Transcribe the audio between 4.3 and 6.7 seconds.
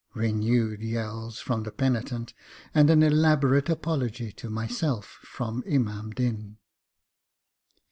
to myself from Imam Din.